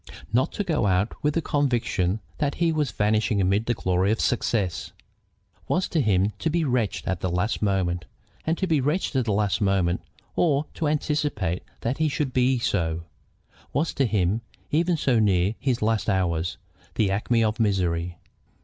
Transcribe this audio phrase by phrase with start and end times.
[0.33, 4.19] Not to go out with the conviction that he was vanishing amid the glory of
[4.19, 4.93] success,
[5.67, 8.05] was to him to be wretched at his last moment,
[8.43, 10.01] and to be wretched at his last moment,
[10.35, 13.03] or to anticipate that he should be so,
[13.73, 14.41] was to him,
[14.71, 16.57] even so near his last hours,
[16.95, 18.17] the acme of misery.